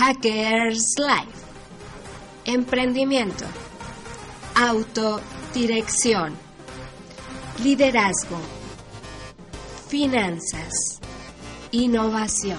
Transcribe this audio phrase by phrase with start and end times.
[0.00, 1.44] Hackers Life.
[2.46, 3.44] Emprendimiento.
[4.54, 6.34] Autodirección.
[7.62, 8.40] Liderazgo.
[9.88, 11.00] Finanzas.
[11.72, 12.58] Innovación.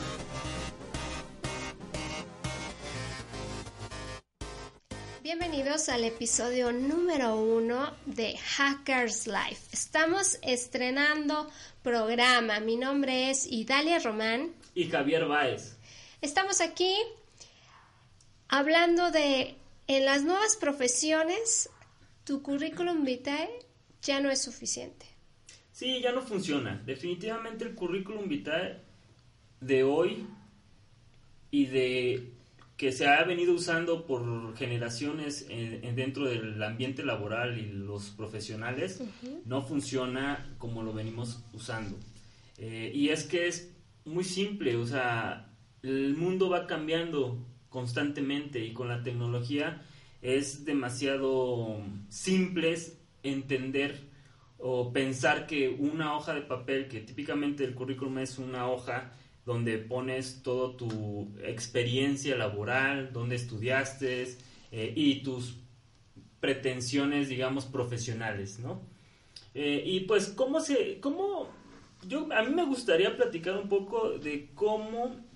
[5.23, 9.63] Bienvenidos al episodio número uno de Hackers Life.
[9.71, 11.49] Estamos estrenando
[11.81, 12.59] programa.
[12.59, 14.53] Mi nombre es Idalia Román.
[14.75, 15.75] Y Javier Báez.
[16.21, 16.95] Estamos aquí
[18.51, 19.55] hablando de
[19.87, 21.69] en las nuevas profesiones,
[22.23, 23.49] tu currículum vitae
[24.03, 25.07] ya no es suficiente.
[25.71, 26.81] Sí, ya no funciona.
[26.85, 28.81] Definitivamente el currículum vitae
[29.61, 30.27] de hoy
[31.49, 32.33] y de
[32.77, 39.01] que se ha venido usando por generaciones en, dentro del ambiente laboral y los profesionales
[39.45, 41.97] no funciona como lo venimos usando.
[42.57, 43.71] Eh, y es que es
[44.03, 45.47] muy simple, o sea,
[45.83, 47.37] el mundo va cambiando
[47.71, 49.81] constantemente y con la tecnología
[50.21, 52.77] es demasiado simple
[53.23, 54.11] entender
[54.59, 59.13] o pensar que una hoja de papel, que típicamente el currículum es una hoja
[59.45, 64.37] donde pones toda tu experiencia laboral, donde estudiaste
[64.71, 65.55] eh, y tus
[66.39, 68.81] pretensiones, digamos, profesionales, ¿no?
[69.53, 71.49] Eh, y pues, ¿cómo se, cómo,
[72.07, 75.30] yo, a mí me gustaría platicar un poco de cómo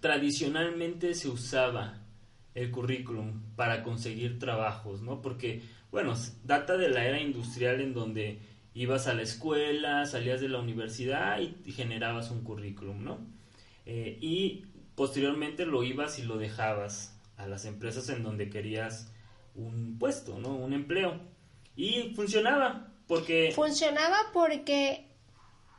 [0.00, 2.00] tradicionalmente se usaba
[2.54, 5.22] el currículum para conseguir trabajos, ¿no?
[5.22, 8.40] Porque, bueno, data de la era industrial en donde
[8.74, 13.18] ibas a la escuela, salías de la universidad y, generabas un currículum, ¿no?
[13.86, 19.12] Eh, y posteriormente lo ibas y lo dejabas a las empresas en donde querías
[19.54, 20.54] un puesto, ¿no?
[20.54, 21.20] Un empleo.
[21.76, 23.52] Y funcionaba, porque...
[23.54, 25.06] Funcionaba porque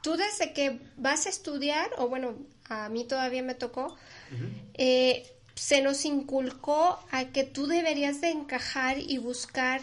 [0.02, 2.36] tú desde que vas a estudiar, o bueno,
[2.72, 3.96] a mí todavía me tocó,
[4.76, 9.82] eh, se nos inculcó a que tú deberías de encajar y buscar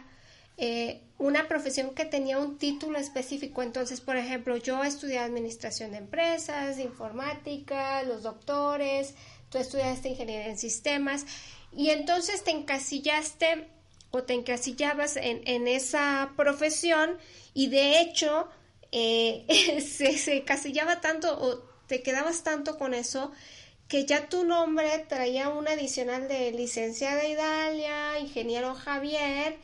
[0.56, 3.62] eh, una profesión que tenía un título específico.
[3.62, 9.14] Entonces, por ejemplo, yo estudié administración de empresas, informática, los doctores,
[9.50, 11.26] tú estudiaste ingeniería en sistemas
[11.72, 13.68] y entonces te encasillaste
[14.10, 17.18] o te encasillabas en, en esa profesión
[17.52, 18.48] y de hecho
[18.90, 19.44] eh,
[19.86, 23.32] se, se encasillaba tanto o te quedabas tanto con eso
[23.88, 29.56] que ya tu nombre traía un adicional de licenciada Idalia, ingeniero Javier,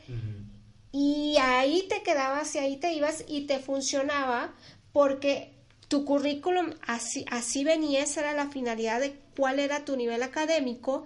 [0.91, 4.53] y ahí te quedabas y ahí te ibas y te funcionaba
[4.91, 5.53] porque
[5.87, 11.05] tu currículum así, así venía, esa era la finalidad de cuál era tu nivel académico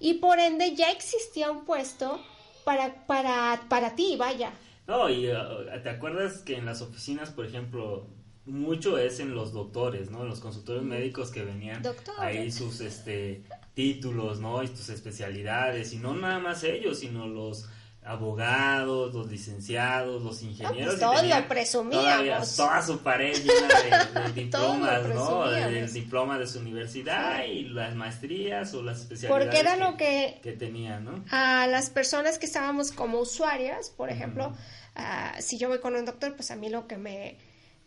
[0.00, 2.20] y por ende ya existía un puesto
[2.64, 4.52] para, para, para ti, vaya.
[4.88, 8.08] No, y uh, te acuerdas que en las oficinas, por ejemplo,
[8.48, 10.22] mucho es en los doctores, ¿no?
[10.22, 11.82] En los consultores médicos que venían
[12.18, 13.42] ahí sus este
[13.74, 14.62] títulos, ¿no?
[14.62, 17.68] Y sus especialidades, y no nada más ellos, sino los
[18.08, 20.98] abogados, los licenciados, los ingenieros.
[20.98, 22.56] No, pues todos lo presumíamos.
[22.56, 25.54] toda su pared llena de, diplomas, ¿no?
[25.54, 30.40] El diploma de su universidad y las maestrías o las especialidades Porque era lo que,
[30.42, 31.22] que tenía, ¿no?
[31.30, 34.54] A las personas que estábamos como usuarias, por ejemplo,
[34.94, 37.36] ah, si yo voy con un doctor, pues a mí lo que me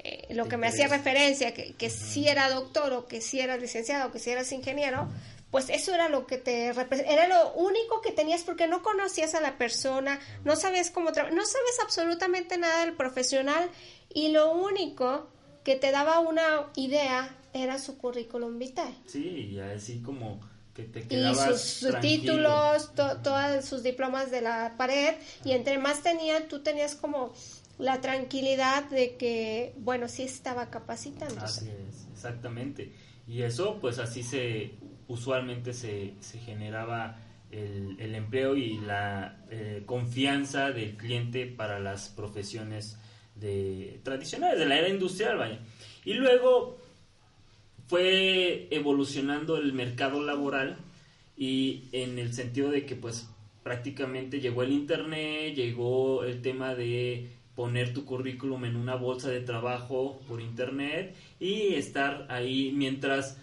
[0.03, 3.59] eh, lo que me hacía referencia, que, que si era doctor o que si eras
[3.59, 5.07] licenciado o que si eras ingeniero,
[5.51, 9.41] pues eso era lo que te era lo único que tenías porque no conocías a
[9.41, 13.69] la persona, no sabías cómo trabajar, no sabes absolutamente nada del profesional
[14.09, 15.29] y lo único
[15.63, 18.95] que te daba una idea era su currículum vitae.
[19.05, 20.39] Sí, y así como
[20.73, 26.01] que te quedabas y sus, títulos, todos sus diplomas de la pared y entre más
[26.01, 27.33] tenían, tú tenías como
[27.81, 31.41] la tranquilidad de que, bueno, sí estaba capacitando.
[31.41, 32.91] Así es, exactamente.
[33.27, 34.75] Y eso, pues así se,
[35.07, 37.19] usualmente se, se generaba
[37.49, 42.97] el, empleo y la eh, confianza del cliente para las profesiones
[43.35, 45.59] de, tradicionales, de la era industrial, vaya.
[46.05, 46.77] Y luego
[47.87, 50.77] fue evolucionando el mercado laboral
[51.35, 53.27] y en el sentido de que pues
[53.63, 59.39] prácticamente llegó el internet, llegó el tema de poner tu currículum en una bolsa de
[59.39, 63.37] trabajo por internet y estar ahí mientras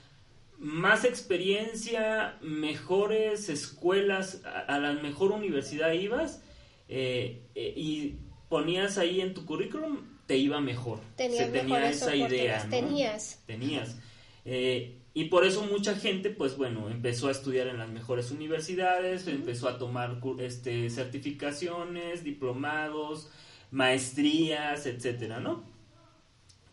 [0.59, 6.43] más experiencia, mejores escuelas, a, la mejor universidad ibas
[6.89, 8.17] eh, eh, y
[8.49, 10.99] ponías ahí en tu currículum, te iba mejor.
[11.15, 12.67] Tenías Se tenía esa idea.
[12.69, 13.41] Tenías.
[13.47, 13.99] Tenías.
[14.45, 19.29] Eh, y por eso mucha gente, pues bueno, empezó a estudiar en las mejores universidades,
[19.29, 23.31] empezó a tomar este, certificaciones, diplomados,
[23.71, 25.63] maestrías, etcétera, ¿no?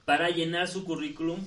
[0.06, 1.40] Para llenar su currículum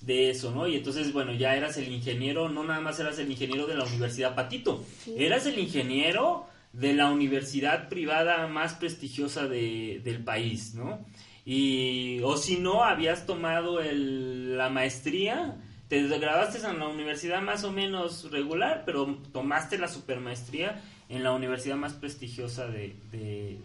[0.00, 0.66] de eso, ¿no?
[0.66, 3.84] Y entonces, bueno, ya eras el ingeniero, no nada más eras el ingeniero de la
[3.84, 4.84] Universidad Patito,
[5.16, 11.04] eras el ingeniero de la universidad privada más prestigiosa de, del país, ¿no?
[11.44, 15.56] Y, o si no, habías tomado el, la maestría,
[15.88, 21.32] te graduaste en la universidad más o menos regular, pero tomaste la supermaestría en la
[21.32, 22.96] universidad más prestigiosa de,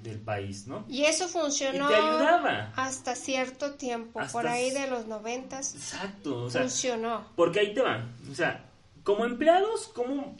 [0.03, 0.85] del país, ¿no?
[0.89, 2.73] Y eso funcionó te ayudaba.
[2.75, 5.73] hasta cierto tiempo, por ahí de los noventas.
[5.73, 7.25] Exacto, funcionó.
[7.35, 8.65] Porque ahí te van, o sea,
[9.03, 10.35] como empleados, ¿cómo,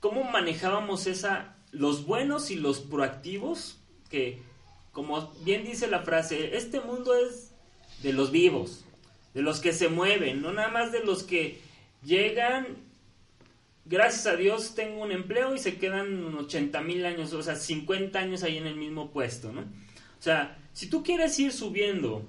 [0.00, 3.78] cómo manejábamos esa, los buenos y los proactivos?
[4.10, 4.42] Que,
[4.92, 7.52] como bien dice la frase, este mundo es
[8.02, 8.84] de los vivos,
[9.32, 11.60] de los que se mueven, no nada más de los que
[12.02, 12.83] llegan
[13.84, 18.18] gracias a Dios tengo un empleo y se quedan 80 mil años, o sea, 50
[18.18, 19.62] años ahí en el mismo puesto, ¿no?
[19.62, 22.26] O sea, si tú quieres ir subiendo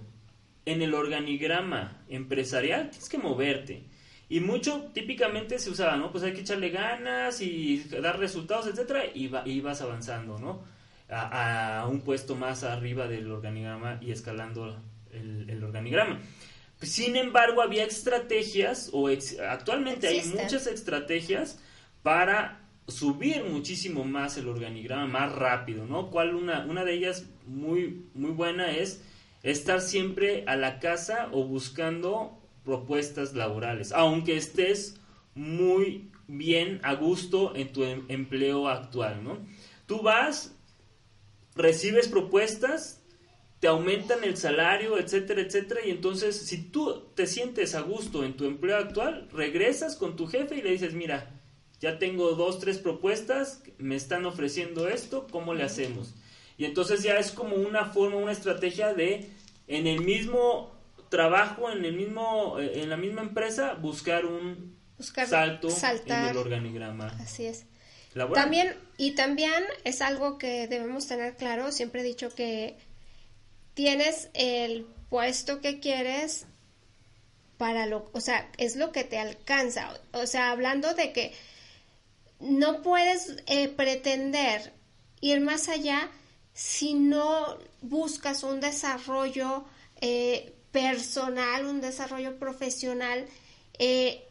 [0.65, 3.83] en el organigrama empresarial, tienes que moverte.
[4.27, 6.11] Y mucho típicamente se usaba, ¿no?
[6.11, 10.63] Pues hay que echarle ganas y dar resultados, etcétera, y, y vas avanzando, ¿no?
[11.09, 14.75] A, un puesto más arriba del organigrama y escalando
[15.11, 16.19] el organigrama.
[16.85, 19.09] Sin embargo, había estrategias, o
[19.49, 21.59] actualmente hay muchas estrategias
[22.03, 26.11] para subir muchísimo más el organigrama, más rápido, ¿no?
[26.11, 29.01] ¿Cuál una, una de ellas muy, muy buena es
[29.43, 34.99] estar siempre a la casa o buscando propuestas laborales, aunque estés
[35.35, 39.37] muy bien a gusto en tu em, empleo actual, ¿no?
[39.85, 40.55] Tú vas,
[41.55, 43.03] recibes propuestas,
[43.59, 48.35] te aumentan el salario, etcétera, etcétera, y entonces si tú te sientes a gusto en
[48.35, 51.31] tu empleo actual, regresas con tu jefe y le dices, mira,
[51.79, 56.13] ya tengo dos, tres propuestas, me están ofreciendo esto, ¿cómo le hacemos?
[56.57, 59.29] Y entonces ya es como una forma, una estrategia de
[59.67, 60.73] en el mismo
[61.09, 65.69] trabajo, en el mismo, eh, en la misma empresa, buscar un salto
[66.05, 67.07] en el organigrama.
[67.19, 67.65] Así es.
[68.33, 72.77] También, y también es algo que debemos tener claro, siempre he dicho que
[73.75, 76.47] tienes el puesto que quieres
[77.57, 79.93] para lo, o sea, es lo que te alcanza.
[80.13, 81.33] O sea, hablando de que
[82.39, 84.73] no puedes eh, pretender
[85.21, 86.09] ir más allá
[86.53, 89.65] si no buscas un desarrollo
[90.01, 93.25] eh, personal, un desarrollo profesional
[93.77, 94.23] eh,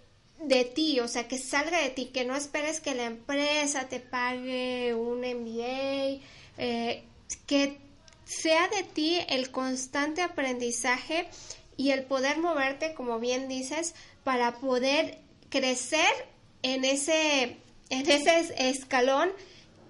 [0.42, 4.00] de ti, o sea, que salga de ti, que no esperes que la empresa te
[4.00, 6.20] pague un MBA,
[7.46, 7.83] que
[8.24, 11.28] sea de ti el constante aprendizaje
[11.76, 15.18] y el poder moverte, como bien dices, para poder
[15.50, 16.08] crecer
[16.62, 17.56] en ese,
[17.90, 19.30] en ese escalón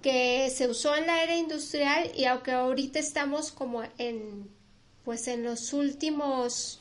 [0.01, 4.53] que se usó en la era industrial y aunque ahorita estamos como en
[5.03, 6.79] pues en los últimos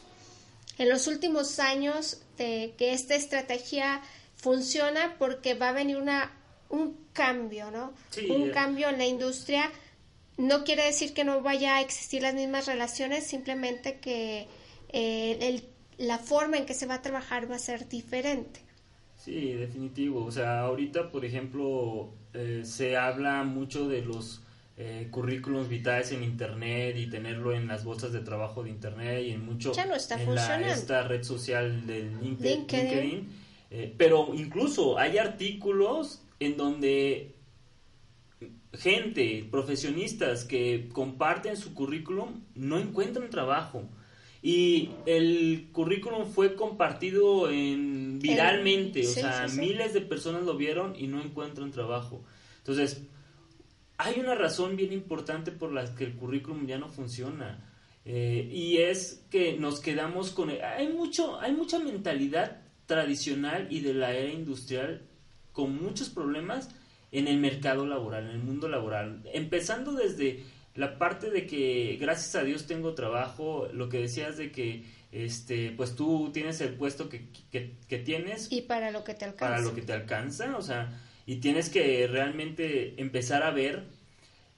[0.76, 4.02] en los últimos años de que esta estrategia
[4.36, 6.32] funciona porque va a venir una
[6.68, 7.94] un cambio, ¿no?
[8.28, 9.70] un cambio en la industria
[10.36, 14.48] no quiere decir que no vaya a existir las mismas relaciones, simplemente que
[14.88, 15.62] eh,
[15.98, 18.60] la forma en que se va a trabajar va a ser diferente.
[19.16, 20.24] Sí, definitivo.
[20.24, 24.42] O sea, ahorita, por ejemplo, eh, se habla mucho de los
[24.76, 29.30] eh, currículums vitales en Internet y tenerlo en las bolsas de trabajo de Internet y
[29.30, 30.66] en mucho ya no está en funcionando.
[30.66, 33.28] esta red social de LinkedIn.
[33.96, 37.33] pero incluso hay artículos en donde
[38.78, 43.88] gente, profesionistas que comparten su currículum no encuentran trabajo.
[44.42, 51.06] Y el currículum fue compartido en, viralmente, o sea, miles de personas lo vieron y
[51.06, 52.22] no encuentran trabajo.
[52.58, 53.02] Entonces,
[53.96, 57.70] hay una razón bien importante por la que el currículum ya no funciona.
[58.04, 60.50] Eh, y es que nos quedamos con...
[60.50, 65.06] Hay, mucho, hay mucha mentalidad tradicional y de la era industrial
[65.52, 66.68] con muchos problemas
[67.14, 69.22] en el mercado laboral, en el mundo laboral.
[69.32, 70.42] Empezando desde
[70.74, 75.70] la parte de que gracias a Dios tengo trabajo, lo que decías de que este
[75.70, 79.60] pues tú tienes el puesto que, que, tienes y para lo que te alcanza para
[79.60, 83.84] lo que te alcanza o sea y tienes que realmente empezar a ver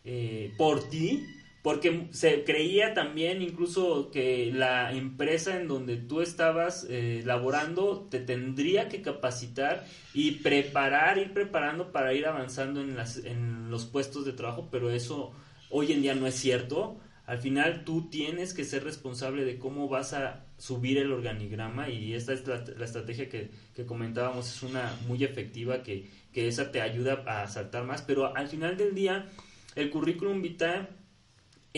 [0.07, 1.27] eh, por ti
[1.67, 8.21] porque se creía también incluso que la empresa en donde tú estabas eh, laborando te
[8.21, 14.25] tendría que capacitar y preparar, ir preparando para ir avanzando en, las, en los puestos
[14.25, 15.33] de trabajo, pero eso
[15.69, 17.01] hoy en día no es cierto.
[17.27, 22.15] Al final tú tienes que ser responsable de cómo vas a subir el organigrama y
[22.15, 26.81] esta es la, estrategia que, que, comentábamos, es una muy efectiva que, que esa te
[26.81, 29.27] ayuda a saltar más, pero al final del día
[29.75, 30.87] el currículum vitae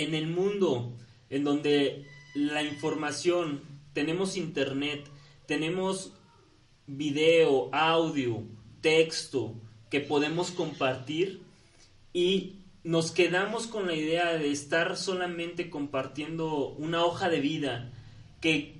[0.02, 0.93] en el mundo
[1.31, 3.62] en donde la información,
[3.93, 5.05] tenemos internet,
[5.47, 6.12] tenemos
[6.87, 8.45] video, audio,
[8.81, 9.55] texto
[9.90, 11.43] que podemos compartir
[12.12, 17.90] y nos quedamos con la idea de estar solamente compartiendo una hoja de vida
[18.40, 18.76] que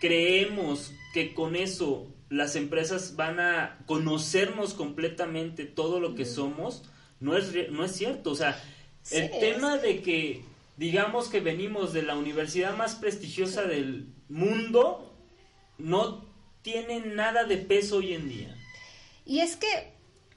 [0.00, 6.84] creemos que con eso las empresas van a conocernos completamente todo lo que somos,
[7.18, 8.30] no es, no es cierto.
[8.30, 8.62] O sea,
[9.10, 10.44] el tema de que
[10.80, 15.14] digamos que venimos de la universidad más prestigiosa del mundo,
[15.76, 16.24] no
[16.62, 18.56] tiene nada de peso hoy en día.
[19.26, 19.92] Y es que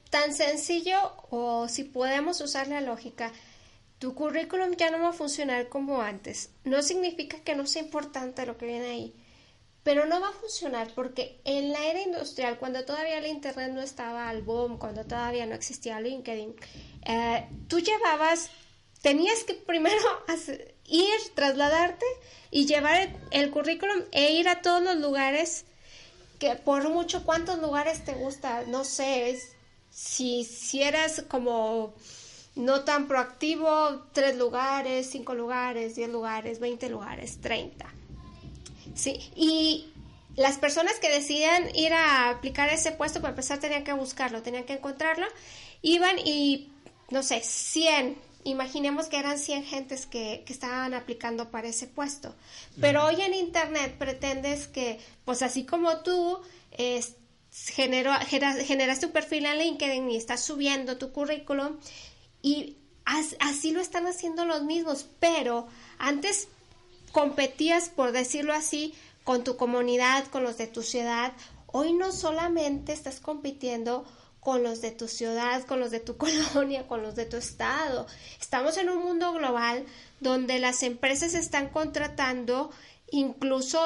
[0.10, 0.98] tan sencillo,
[1.30, 3.32] o si podemos usar la lógica,
[4.00, 6.50] tu currículum ya no va a funcionar como antes.
[6.66, 9.16] No significa que no sea importante lo que viene ahí,
[9.84, 13.82] pero no va a funcionar porque en la era industrial, cuando todavía el Internet no
[13.82, 16.54] estaba al boom, cuando todavía no existía LinkedIn,
[17.06, 18.50] eh, tú llevabas
[19.04, 20.02] tenías que primero
[20.88, 22.06] ir, trasladarte
[22.50, 25.66] y llevar el, currículum e ir a todos los lugares
[26.40, 29.40] que por mucho cuántos lugares te gusta, no sé,
[29.92, 30.48] si,
[30.82, 31.94] eras como
[32.56, 37.94] no tan proactivo, tres lugares, cinco lugares, diez lugares, veinte lugares, treinta.
[38.96, 39.92] Sí, y
[40.36, 44.66] las personas que decían ir a aplicar ese puesto, para empezar tenían que buscarlo, tenían
[44.66, 45.28] que encontrarlo,
[45.82, 46.72] iban y,
[47.10, 52.36] no sé, cien imaginemos que eran 100 gentes que, estaban aplicando para ese puesto.
[52.80, 56.40] Pero hoy en Internet pretendes que, pues así como tú,
[56.72, 57.16] es,
[57.52, 61.78] generaste un perfil en LinkedIn y estás subiendo tu currículum
[62.42, 62.78] y
[63.40, 66.48] así lo están haciendo los mismos, pero antes
[67.12, 71.34] competías, por decirlo así, con tu comunidad, con los de tu ciudad.
[71.68, 74.06] Hoy no solamente estás compitiendo
[74.44, 78.08] con los de tu ciudad, con los de tu colonia, con los de tu estado.
[78.40, 79.86] Estamos en un mundo global
[80.20, 82.72] donde las empresas están contratando
[83.12, 83.80] incluso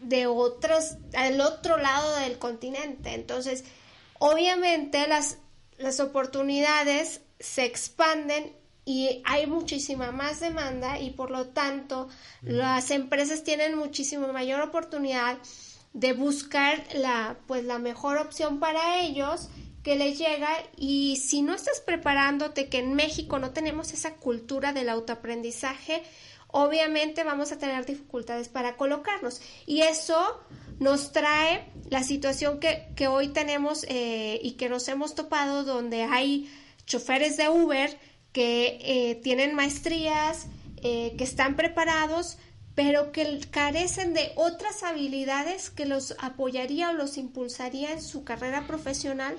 [0.00, 3.14] de otros, al otro lado del continente.
[3.14, 3.64] Entonces,
[4.18, 5.38] obviamente las,
[5.78, 8.52] las oportunidades se expanden
[8.84, 12.08] y hay muchísima más demanda y por lo tanto
[12.42, 15.38] las empresas tienen muchísima mayor oportunidad
[15.92, 19.48] de buscar la pues la mejor opción para ellos
[19.86, 24.72] que les llega y si no estás preparándote, que en México no tenemos esa cultura
[24.72, 26.02] del autoaprendizaje,
[26.48, 29.40] obviamente vamos a tener dificultades para colocarnos.
[29.64, 30.40] Y eso
[30.80, 36.02] nos trae la situación que, que hoy tenemos eh, y que nos hemos topado donde
[36.02, 36.52] hay
[36.84, 37.96] choferes de Uber
[38.32, 40.48] que eh, tienen maestrías,
[40.82, 42.38] eh, que están preparados,
[42.74, 48.66] pero que carecen de otras habilidades que los apoyaría o los impulsaría en su carrera
[48.66, 49.36] profesional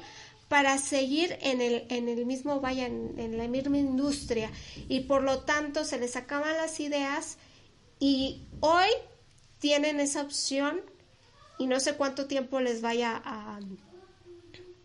[0.47, 4.49] para seguir en el, en el mismo, vaya, en, la misma industria
[4.87, 7.37] y por lo tanto se les acaban las ideas
[7.99, 8.87] y hoy
[9.59, 10.81] tienen esa opción
[11.59, 13.59] y no sé cuánto tiempo les vaya a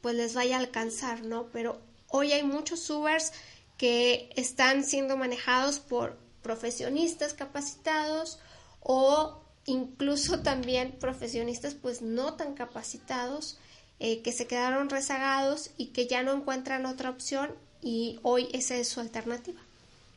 [0.00, 1.46] pues les vaya a alcanzar, ¿no?
[1.52, 3.32] Pero hoy hay muchos Ubers
[3.78, 8.40] que están siendo manejados por profesionistas capacitados
[8.80, 13.58] o incluso también profesionistas pues no tan capacitados
[14.04, 18.74] eh, que se quedaron rezagados y que ya no encuentran otra opción y hoy esa
[18.74, 19.60] es su alternativa.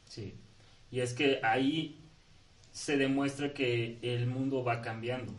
[0.10, 0.34] Sí,
[0.90, 2.00] y es que ahí
[2.72, 5.32] se demuestra que el mundo va cambiando,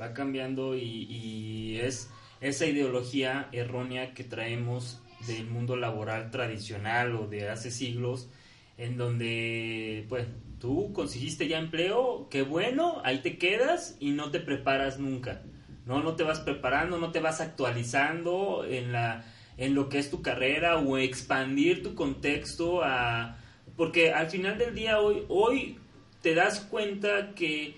[0.00, 2.08] va cambiando y, es
[2.40, 8.28] esa ideología errónea que traemos del mundo laboral tradicional o de hace siglos,
[8.76, 10.28] en donde, pues,
[10.60, 15.42] tú conseguiste ya empleo, qué bueno, ahí te quedas y no te preparas nunca.
[15.88, 16.02] ¿No?
[16.02, 19.24] No te vas preparando, no te vas actualizando en, la,
[19.56, 23.38] en lo que es tu carrera o expandir tu contexto a...
[23.74, 25.78] Porque al final del día hoy, hoy
[26.20, 27.76] te das cuenta que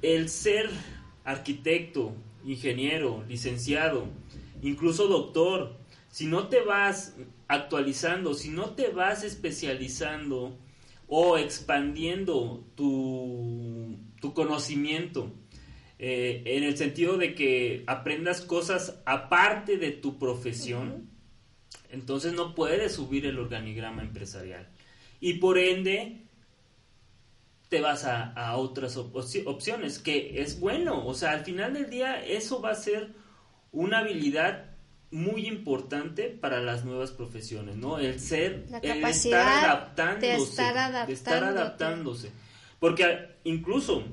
[0.00, 0.70] el ser
[1.24, 4.06] arquitecto, ingeniero, licenciado,
[4.62, 5.76] incluso doctor,
[6.10, 7.14] si no te vas
[7.46, 10.56] actualizando, si no te vas especializando
[11.08, 15.30] o expandiendo tu, tu conocimiento,
[15.98, 21.10] eh, en el sentido de que aprendas cosas aparte de tu profesión,
[21.90, 24.68] entonces no puedes subir el organigrama empresarial.
[25.20, 26.22] Y por ende,
[27.68, 31.04] te vas a, otras opciones, que es bueno.
[31.04, 33.14] O sea, al final del día eso va a ser
[33.72, 34.66] una habilidad
[35.10, 37.98] muy importante para las nuevas profesiones, ¿no?
[37.98, 42.30] El ser, el estar adaptándose, de estar, estar adaptándose.
[42.78, 44.04] Porque incluso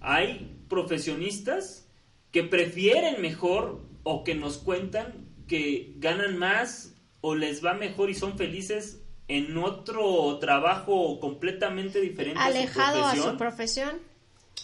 [0.00, 1.86] hay profesionistas
[2.32, 8.14] que prefieren mejor o que nos cuentan que ganan más o les va mejor y
[8.14, 13.98] son felices en otro trabajo completamente diferente alejado a su profesión,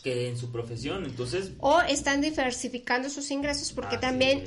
[0.02, 1.04] que en su profesión.
[1.04, 4.44] Entonces o están diversificando sus ingresos porque también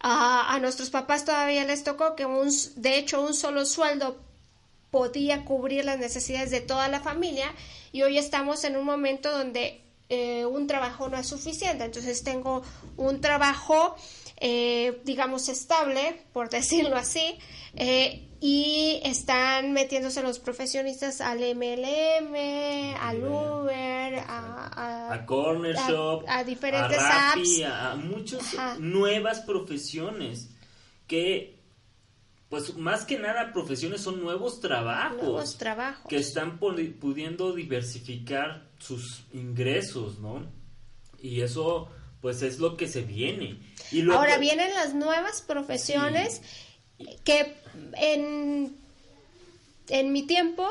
[0.00, 4.20] a, nuestros papás todavía les tocó que un de hecho un solo sueldo
[4.90, 7.52] podía cubrir las necesidades de toda la familia
[7.92, 11.84] y hoy estamos en un momento donde eh, un trabajo no es suficiente.
[11.84, 12.62] Entonces tengo
[12.96, 13.96] un trabajo
[14.40, 17.38] eh, digamos estable por decirlo así
[17.74, 22.34] eh, y están metiéndose los profesionistas al MLM,
[23.00, 30.50] al Uber, a, a, Corner Shop, a, diferentes apps, a, muchas nuevas profesiones
[31.08, 31.57] que,
[32.48, 36.06] pues más que nada profesiones son nuevos trabajos, nuevos trabajos.
[36.08, 40.46] que están pudiendo diversificar sus ingresos, ¿no?
[41.20, 41.88] Y eso,
[42.22, 43.60] pues es lo que se viene.
[43.90, 46.40] Y Ahora vienen las nuevas profesiones
[47.24, 47.54] que
[47.96, 48.74] en,
[49.88, 50.66] en mi tiempo,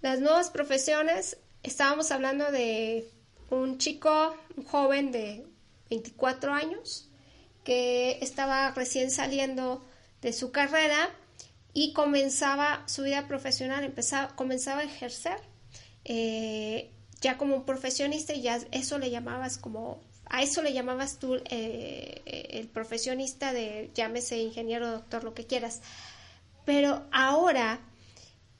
[0.00, 3.06] las nuevas profesiones, estábamos hablando de
[3.50, 5.44] un chico, un joven de
[5.90, 7.08] 24 años,
[7.64, 9.84] que estaba recién saliendo
[10.22, 11.10] de su carrera
[11.72, 15.38] y comenzaba su vida profesional, empezaba, comenzaba a ejercer
[16.04, 21.18] eh, ya como un profesionista y ya eso le llamabas como a eso le llamabas
[21.18, 25.82] tú eh, el profesionista de llámese ingeniero, doctor, lo que quieras.
[26.64, 27.80] Pero ahora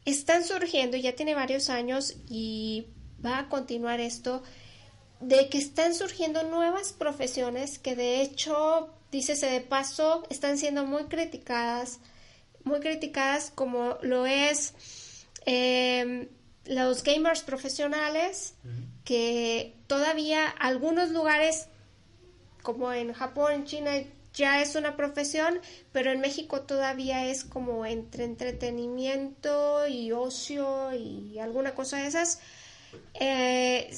[0.04, 2.86] están surgiendo, ya tiene varios años y
[3.24, 4.42] va a continuar esto,
[5.20, 11.04] de que están surgiendo nuevas profesiones que de hecho, dícese de paso, están siendo muy
[11.04, 12.00] criticadas,
[12.64, 14.74] muy criticadas como lo es
[15.46, 16.28] em,
[16.66, 18.54] los gamers profesionales,
[19.04, 21.68] que todavía algunos lugares,
[22.62, 23.92] como en Japón, en China,
[24.34, 25.60] ya es una profesión,
[25.92, 32.40] pero en México todavía es como entre entretenimiento y ocio y alguna cosa de esas.
[33.14, 33.96] Eh,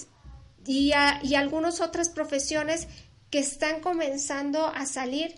[0.64, 2.86] y, y algunas otras profesiones
[3.30, 5.34] que están comenzando a salir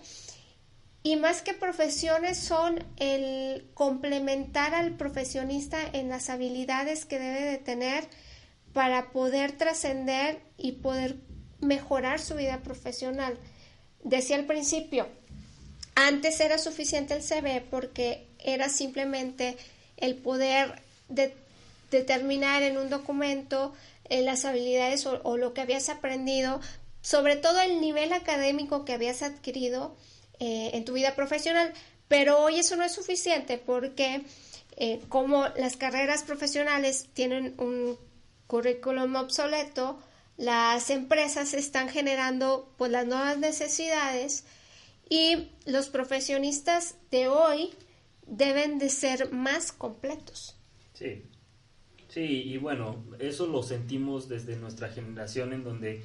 [1.02, 7.58] y más que profesiones son el complementar al profesionista en las habilidades que debe de
[7.58, 8.04] tener
[8.72, 11.16] para poder trascender y poder
[11.60, 13.38] mejorar su vida profesional.
[14.04, 15.08] Decía al principio,
[15.94, 19.56] antes era suficiente el CV porque era simplemente
[19.96, 20.82] el poder
[21.90, 23.72] determinar en un documento
[24.08, 26.60] eh, las habilidades o, lo que habías aprendido,
[27.02, 29.96] sobre todo el nivel académico que habías adquirido
[30.38, 31.72] eh, en tu vida profesional.
[32.08, 34.22] Pero hoy eso no es suficiente porque
[34.76, 37.96] eh, como las carreras profesionales tienen un
[38.46, 39.98] currículum obsoleto,
[40.36, 44.44] las empresas están generando pues las nuevas necesidades
[45.08, 47.70] y los profesionistas de hoy
[48.26, 50.56] deben de ser más completos.
[50.94, 51.24] Sí,
[52.08, 56.02] sí, y bueno, eso lo sentimos desde nuestra generación en donde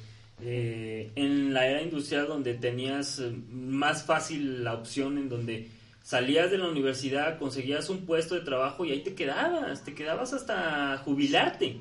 [0.47, 5.69] eh, en la era industrial donde tenías eh, más fácil la opción en donde
[6.03, 10.33] salías de la universidad, conseguías un puesto de trabajo y ahí te quedabas, te quedabas
[10.33, 11.77] hasta jubilarte.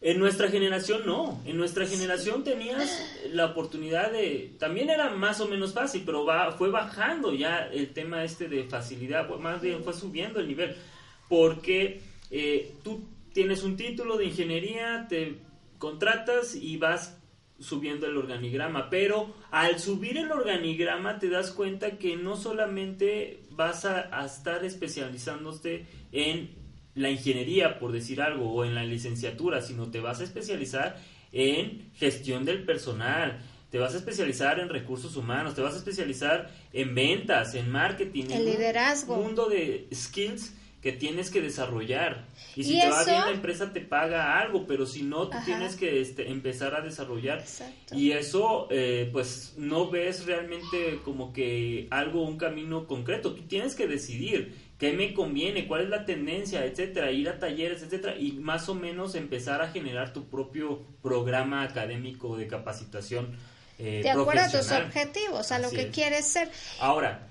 [0.00, 2.98] En nuestra generación no, en nuestra generación tenías
[3.30, 7.92] la oportunidad de, también era más o menos fácil, pero va, fue bajando ya el
[7.92, 10.74] tema este de facilidad, más bien fue subiendo el nivel,
[11.28, 15.34] porque eh, tú tienes un título de ingeniería, te
[15.76, 17.19] contratas y vas
[17.60, 23.84] subiendo el organigrama, pero al subir el organigrama te das cuenta que no solamente vas
[23.84, 26.50] a, a estar especializándote en
[26.94, 31.00] la ingeniería, por decir algo, o en la licenciatura, sino te vas a especializar
[31.32, 36.50] en gestión del personal, te vas a especializar en recursos humanos, te vas a especializar
[36.72, 39.14] en ventas, en marketing, en liderazgo.
[39.14, 42.26] un mundo de skills que tienes que desarrollar.
[42.56, 45.76] Y si te va bien la empresa te paga algo, pero si no, tú tienes
[45.76, 47.44] que este, empezar a desarrollar.
[47.92, 53.34] Y eso, eh, pues, no ves realmente como que algo, un camino concreto.
[53.34, 57.82] Tú tienes que decidir qué me conviene, cuál es la tendencia, etcétera, ir a talleres,
[57.82, 63.36] etcétera, y más o menos empezar a generar tu propio programa académico de capacitación.
[63.78, 66.50] Eh, de acuerdo a tus objetivos, a lo que quieres ser.
[66.80, 67.28] Ahora,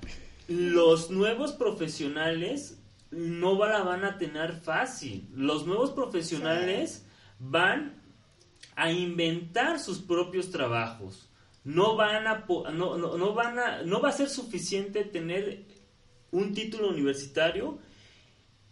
[0.47, 2.78] los nuevos profesionales
[3.11, 5.27] no la van a tener fácil.
[5.33, 7.05] Los nuevos profesionales
[7.39, 8.01] van
[8.75, 11.29] a inventar sus propios trabajos.
[11.63, 15.65] No van a no, no, no van a no va a ser suficiente tener
[16.31, 17.79] un título universitario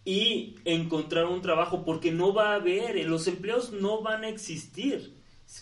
[0.05, 5.17] y encontrar un trabajo porque no va a haber, los empleos no van a existir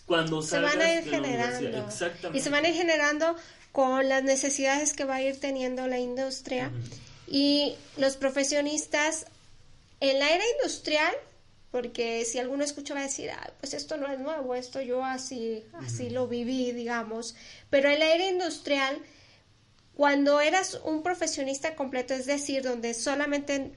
[0.05, 1.87] cuando se van a ir generando.
[2.31, 3.35] Y se van a ir generando
[3.71, 6.71] con las necesidades que va a ir teniendo la industria
[7.27, 9.25] y los profesionistas
[9.99, 11.13] en la era industrial
[11.75, 15.61] porque si alguno escucha va a decir, pues esto no es nuevo, esto yo así,
[15.73, 17.35] así lo viví, digamos,
[17.69, 18.97] pero en la era industrial,
[19.93, 23.73] cuando eras un profesionista completo, es decir, donde solamente,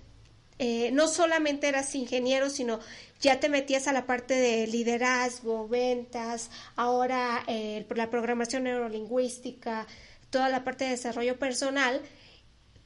[0.61, 2.79] eh, no solamente eras ingeniero, sino
[3.21, 9.89] ya te metías a la parte de liderazgo, ventas, ahora eh, la programación neurolingüística,
[10.31, 12.01] toda la parte de desarrollo personal,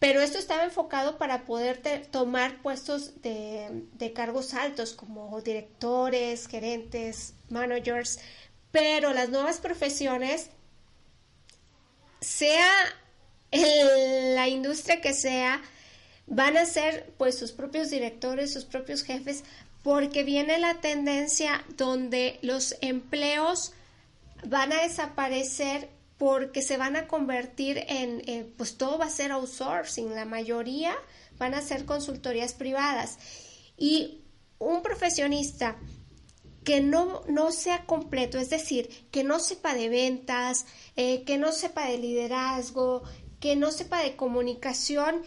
[0.03, 8.19] pero esto estaba enfocado para poder tomar puestos de, cargos altos como directores, gerentes, managers,
[8.73, 10.51] pero las nuevas profesiones,
[12.21, 12.69] sea
[13.53, 15.63] la industria que sea,
[16.27, 19.45] van a ser pues sus propios directores, sus propios jefes,
[19.85, 23.73] porque viene la tendencia donde los empleos
[24.49, 25.91] van a desaparecer
[26.23, 30.95] porque se van a convertir en, eh, pues todo va a ser outsourcing, la mayoría
[31.37, 33.19] van a ser consultorías privadas.
[33.77, 34.23] Y
[34.61, 35.77] un profesionista
[36.63, 41.51] que no, no sea completo, es decir, que no sepa de ventas, eh, que no
[41.51, 43.03] sepa de liderazgo,
[43.41, 45.23] que no sepa de comunicación,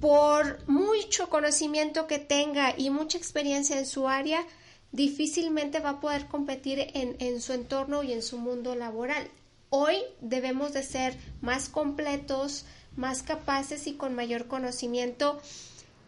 [0.00, 4.44] por mucho conocimiento que tenga y mucha experiencia en su área,
[4.90, 9.30] difícilmente va a poder competir en, en su entorno y en su mundo laboral.
[9.70, 15.40] Hoy debemos de ser más completos, más capaces y con mayor conocimiento,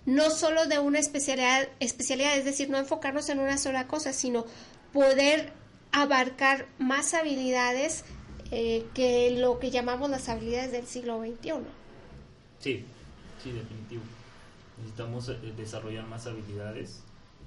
[0.05, 4.47] no solo de una especialidad, especialidad, es decir, no enfocarnos en una sola cosa, sino
[4.93, 5.53] poder
[5.93, 8.05] abarcar más habilidades
[8.51, 11.53] eh, que lo que llamamos las habilidades del siglo XXI.
[12.59, 12.85] Sí,
[13.43, 14.03] sí, definitivo.
[14.79, 17.01] Necesitamos eh, desarrollar más habilidades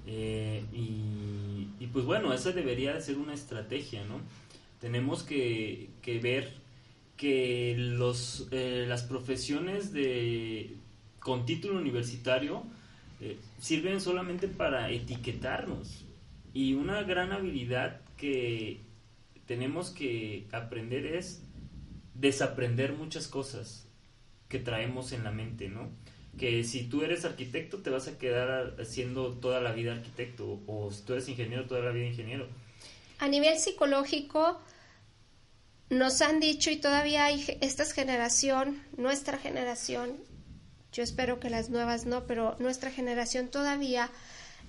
[0.08, 4.21] eh, y, y, pues bueno, esa debería ser una estrategia, ¿no?
[4.80, 5.90] Tenemos que,
[6.22, 6.54] ver
[7.18, 10.76] que los, eh, las profesiones de,
[11.20, 12.64] con título universitario
[13.22, 16.06] eh, sirven solamente para etiquetarnos.
[16.54, 18.80] Y una gran habilidad que
[19.46, 21.44] tenemos que aprender es
[22.14, 23.88] desaprender muchas cosas
[24.48, 25.90] que traemos en la mente, ¿no?
[26.38, 30.92] Que si tú eres arquitecto te vas a quedar siendo toda la vida arquitecto o
[30.92, 32.48] si tú eres ingeniero toda la vida ingeniero.
[33.19, 34.60] A nivel psicológico,
[35.89, 40.17] nos han dicho y todavía hay esta generación, nuestra generación,
[40.91, 44.10] yo espero que las nuevas no, pero nuestra generación todavía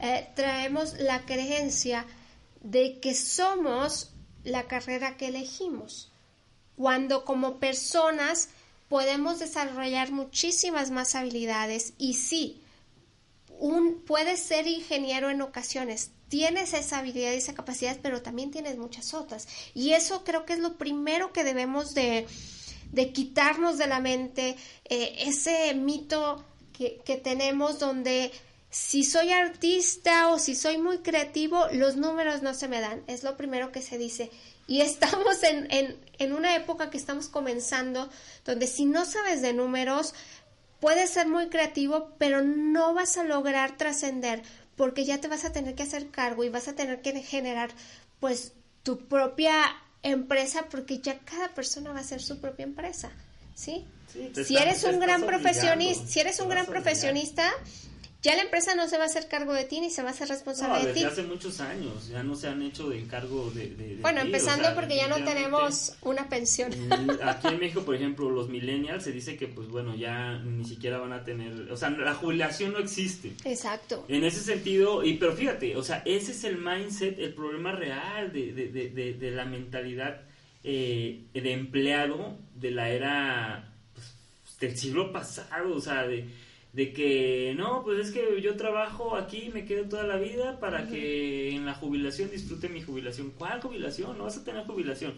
[0.01, 2.05] eh, traemos la creencia
[2.61, 6.11] de que somos la carrera que elegimos,
[6.77, 8.49] cuando como personas
[8.89, 12.63] podemos desarrollar muchísimas más habilidades y sí,
[13.59, 14.05] un,
[14.37, 19.47] ser ingeniero en ocasiones, tienes esa habilidad y esa capacidad, pero también tienes muchas otras.
[19.75, 22.27] Y eso creo que es lo primero que debemos de,
[23.13, 28.33] quitarnos de la mente, eh, ese mito que, tenemos donde
[28.71, 33.03] si soy artista o si soy muy creativo, los números no se me dan.
[33.07, 34.31] Es lo primero que se dice.
[34.67, 35.69] Y estamos en,
[36.19, 38.11] en, una época que estamos comenzando,
[38.45, 40.13] donde si no sabes de números,
[40.81, 44.43] puedes ser muy creativo, pero no vas a lograr trascender
[44.77, 47.71] porque ya te vas a tener que hacer cargo y vas a tener que generar
[48.21, 49.55] pues tu propia
[50.03, 53.11] empresa porque ya cada persona va a ser su propia empresa,
[53.55, 53.87] ¿sí?
[54.45, 57.53] si eres un gran profesionista, si eres un gran profesionista,
[58.27, 60.11] ya la empresa no se va a hacer cargo de ti ni se va a
[60.11, 61.05] hacer responsable de ti.
[61.05, 65.07] hace muchos años ya no se han hecho de cargo de, bueno empezando porque ya
[65.07, 66.73] no tenemos una pensión.
[66.73, 70.65] Mm, aquí en México por ejemplo los millennials se dice que pues bueno ya ni
[70.65, 73.33] siquiera van a tener o sea la jubilación no existe.
[73.45, 74.05] Exacto.
[74.09, 78.33] En ese sentido y pero fíjate o sea ese es el mindset el problema real
[78.33, 80.23] de, la mentalidad
[80.65, 86.29] eh, de empleado de la era pues, del siglo pasado o sea de
[86.77, 90.87] de que no, pues es que yo trabajo aquí, me quedo toda la vida para
[90.87, 93.31] que en la jubilación disfrute mi jubilación.
[93.31, 94.19] ¿Cuál jubilación?
[94.19, 95.15] No vas a tener jubilación.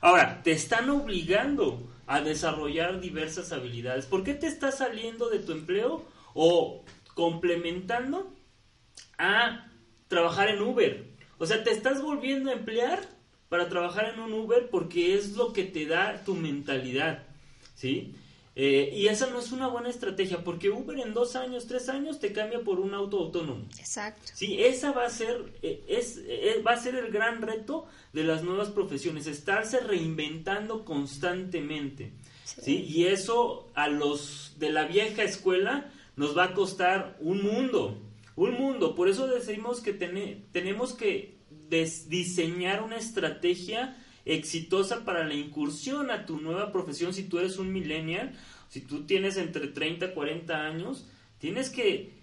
[0.00, 4.06] Ahora, te están obligando a desarrollar diversas habilidades.
[4.06, 8.32] ¿Por qué te estás saliendo de tu empleo o complementando
[9.18, 9.68] a
[10.06, 11.06] trabajar en Uber?
[11.38, 13.00] O sea, te estás volviendo a emplear
[13.48, 17.24] para trabajar en un Uber porque es lo que te da tu mentalidad,
[17.74, 18.14] ¿sí?
[18.62, 22.20] Eh, y esa no es una buena estrategia porque Uber en dos años, tres años
[22.20, 23.64] te cambia por un auto autónomo.
[23.78, 24.32] Exacto.
[24.34, 28.22] Sí, esa va a ser, eh, es, eh, va a ser el gran reto de
[28.22, 32.12] las nuevas profesiones, estarse reinventando constantemente.
[32.44, 32.84] Sí.
[32.86, 37.96] Y eso a los de la vieja escuela nos va a costar un mundo,
[38.36, 38.94] un mundo.
[38.94, 41.38] Por eso decimos que tenemos que
[41.70, 47.72] diseñar una estrategia exitosa para la incursión a tu nueva profesión si tú eres un
[47.72, 48.32] millennial,
[48.70, 51.04] si tú tienes entre 30 y 40 años,
[51.38, 52.14] tienes que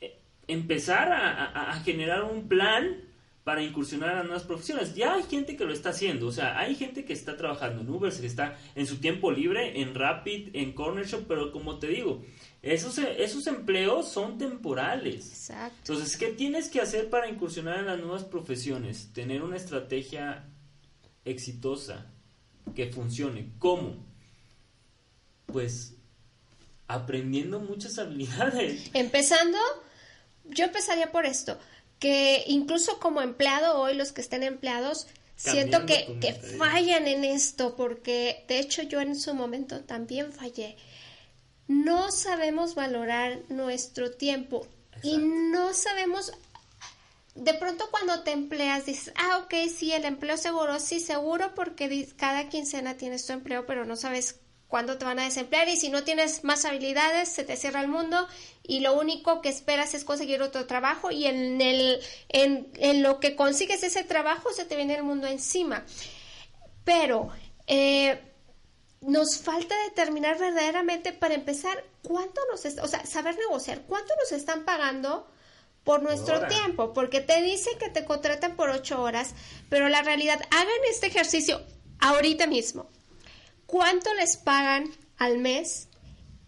[0.00, 2.96] eh, empezar a, generar un plan
[3.44, 4.96] para incursionar a las nuevas profesiones.
[4.96, 7.90] Ya hay gente que lo está haciendo, o sea, hay gente que está trabajando en
[7.90, 11.86] Uber, que está en su tiempo libre, en Rapid, en Corner Shop, pero como te
[11.86, 12.24] digo,
[12.60, 15.28] esos, esos empleos son temporales.
[15.28, 15.92] Exacto.
[15.92, 19.12] Entonces, ¿qué tienes que hacer para incursionar en las nuevas profesiones?
[19.12, 20.48] Tener una estrategia
[21.24, 22.10] exitosa,
[22.74, 23.50] que funcione.
[23.60, 24.13] ¿Cómo?
[25.46, 25.94] Pues
[26.88, 28.90] aprendiendo muchas habilidades.
[28.94, 29.58] Empezando,
[30.44, 31.58] yo empezaría por esto,
[31.98, 37.76] que incluso como empleado hoy, los que estén empleados, siento que, que fallan en esto,
[37.76, 40.76] porque de hecho yo en su momento también fallé.
[41.66, 44.66] No sabemos valorar nuestro tiempo
[45.02, 46.32] y no sabemos
[47.34, 52.08] de pronto cuando te empleas dices, ah, ok, sí, el empleo seguro, sí, seguro porque
[52.16, 54.40] cada quincena tienes tu empleo, pero no sabes
[54.74, 57.86] cuándo te van a desemplear y si no tienes más habilidades, se te cierra el
[57.86, 58.26] mundo
[58.64, 63.20] y lo único que esperas es conseguir otro trabajo y en, el, en, en lo
[63.20, 65.84] que consigues ese trabajo se te viene el mundo encima.
[66.84, 67.30] Pero
[67.68, 68.20] eh,
[69.00, 74.64] nos falta determinar verdaderamente para empezar cuánto nos, o sea, saber negociar, cuánto nos están
[74.64, 75.30] pagando
[75.84, 79.36] por nuestro tiempo, porque te dicen que te contratan por ocho horas,
[79.68, 81.62] pero la realidad, hagan este ejercicio
[82.00, 82.88] ahorita mismo.
[83.66, 85.88] ¿Cuánto les pagan al mes?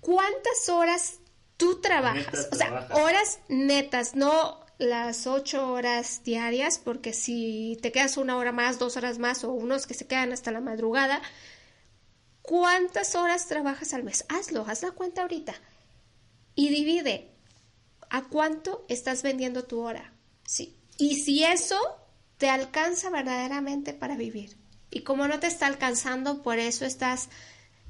[0.01, 1.21] ¿Cuántas horas
[1.57, 2.49] tú trabajas?
[2.53, 8.53] o sea, horas netas, no las ocho horas diarias, porque si te quedas una hora
[8.53, 11.23] más, dos horas más, o unos que se quedan hasta la madrugada,
[12.43, 14.25] ¿cuántas horas trabajas al mes?
[14.29, 15.55] Hazlo, haz la cuenta ahorita.
[16.55, 17.33] Y divide
[18.11, 20.13] a cuánto estás vendiendo tu hora.
[20.47, 20.77] Sí.
[20.99, 21.79] Y si eso
[22.39, 24.57] te alcanza verdaderamente para vivir.
[24.97, 27.29] Y como no te está alcanzando, por eso estás,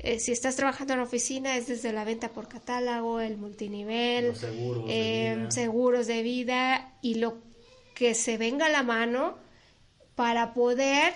[0.00, 4.34] eh, si estás trabajando en la oficina, es desde la venta por catálogo, el multinivel,
[4.34, 7.38] seguros, de eh, seguros de vida y lo
[7.94, 9.38] que se venga a la mano
[10.16, 11.14] para poder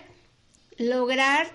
[0.79, 1.49] lograr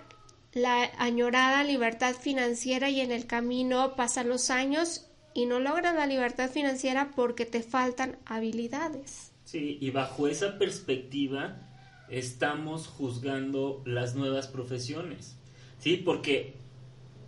[0.52, 6.08] la añorada libertad financiera y en el camino pasan los años y no logras la
[6.08, 9.32] libertad financiera porque te faltan habilidades.
[9.46, 11.65] Sí, y bajo esa perspectiva
[12.10, 15.36] estamos juzgando las nuevas profesiones.
[15.80, 16.54] Sí, porque,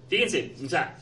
[0.07, 0.97] fíjense, o sea,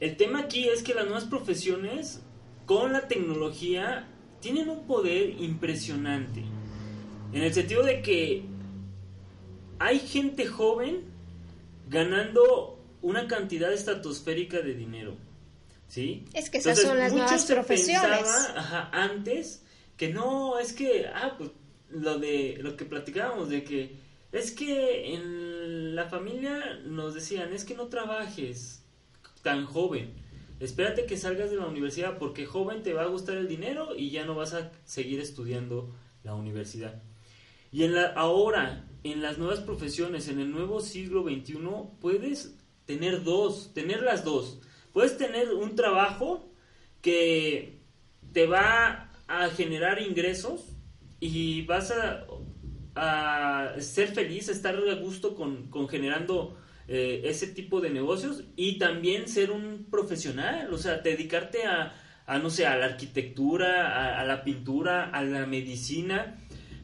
[0.00, 2.22] el tema aquí es que las nuevas profesiones
[2.64, 4.08] con la tecnología
[4.40, 6.44] tienen un poder impresionante.
[7.32, 8.44] En el sentido de que
[9.78, 11.04] hay gente joven
[11.88, 15.16] ganando una cantidad estratosférica de dinero.
[15.88, 16.24] ¿sí?
[16.32, 18.26] Es que esas son las nuevas profesiones.
[18.54, 19.62] ajá, antes
[19.96, 21.50] que no, es que, ah, pues
[21.90, 23.96] lo de lo que platicábamos de que
[24.32, 28.84] es que en la familia nos decían, es que no trabajes
[29.42, 30.12] tan joven.
[30.58, 34.10] Espérate que salgas de la universidad porque joven te va a gustar el dinero y
[34.10, 35.94] ya no vas a seguir estudiando
[36.24, 37.02] la universidad.
[37.72, 41.58] Y en la, ahora, en las nuevas profesiones, en el nuevo siglo XXI,
[42.00, 44.60] puedes tener dos, tener las dos.
[44.92, 46.48] Puedes tener un trabajo
[47.02, 47.78] que
[48.32, 50.75] te va a generar ingresos
[51.20, 52.26] y vas a,
[53.78, 56.56] ser feliz, estar a gusto con, generando
[56.88, 61.92] eh, ese tipo de negocios y también ser un profesional, o sea, dedicarte a,
[62.38, 66.38] no sé, a la arquitectura, a, la pintura, a la medicina,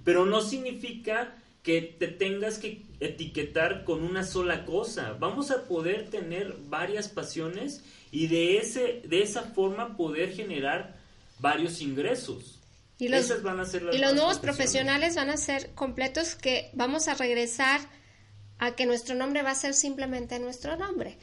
[0.05, 5.16] pero no significa que te tengas que etiquetar con una sola cosa.
[5.18, 10.97] Vamos a poder tener varias pasiones y de, ese, de esa forma poder generar
[11.38, 12.62] varios ingresos.
[13.03, 17.09] Y los, van a ser y los nuevos profesionales van a ser completos que vamos
[17.09, 17.81] a regresar
[18.61, 21.19] a que nuestro nombre va a ser simplemente nuestro nombre.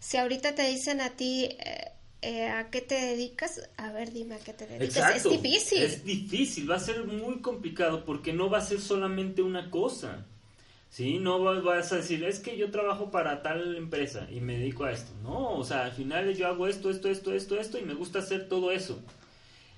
[0.00, 4.34] Si ahorita te dicen a ti eh, eh, a qué te dedicas, a ver, dime
[4.34, 5.14] a qué te dedicas.
[5.14, 5.82] es difícil.
[5.84, 10.26] Es difícil, va a ser muy complicado porque no va a ser solamente una cosa.
[10.90, 14.82] Sí, no vas a decir, es que yo trabajo para tal empresa y me dedico
[14.82, 15.12] a esto.
[15.22, 18.18] No, o sea, al final yo hago esto, esto, esto, esto, esto y me gusta
[18.18, 19.00] hacer todo eso.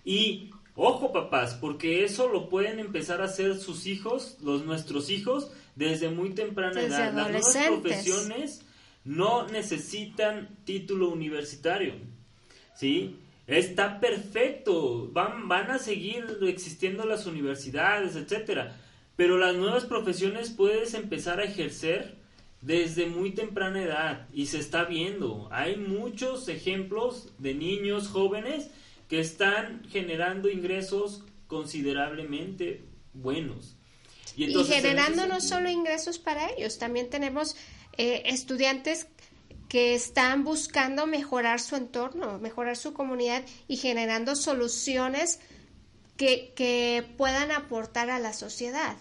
[0.07, 5.51] Y ojo papás, porque eso lo pueden empezar a hacer sus hijos, los nuestros hijos,
[5.77, 7.13] desde muy temprana edad.
[7.13, 8.63] Las nuevas profesiones
[9.05, 11.95] no necesitan título universitario.
[12.75, 13.17] ¿Sí?
[13.47, 18.81] Está perfecto, van, van a seguir existiendo las universidades, etcétera,
[19.17, 22.17] pero las nuevas profesiones puedes empezar a ejercer
[22.63, 25.49] desde muy temprana edad y se está viendo.
[25.53, 28.71] Hay muchos ejemplos de niños jóvenes
[29.09, 33.77] que están generando ingresos considerablemente buenos.
[34.37, 37.55] Y, generando no solo ingresos para ellos, también tenemos
[37.97, 39.07] eh, estudiantes
[39.69, 45.41] que están buscando mejorar su entorno, mejorar su comunidad y generando soluciones
[46.17, 48.97] que, que puedan aportar a la sociedad.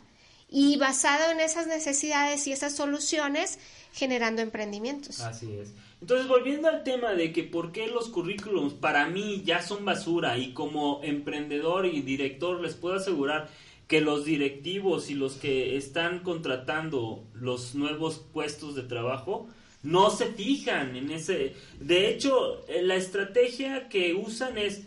[0.50, 3.58] Y basado en esas necesidades y esas soluciones,
[3.92, 5.20] generando emprendimientos.
[5.22, 5.70] Así es.
[6.04, 10.38] Entonces, volviendo al tema de que por qué los currículums para mí ya son basura
[10.38, 13.50] y como emprendedor y director les puedo asegurar
[13.88, 19.48] que los directivos y los que están contratando los nuevos puestos de trabajo
[19.82, 21.56] no se fijan en ese.
[21.80, 24.84] De hecho, eh, la estrategia que usan es